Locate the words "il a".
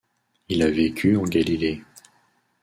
0.49-0.71